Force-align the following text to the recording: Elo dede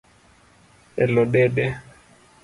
Elo 1.03 1.25
dede 1.29 1.65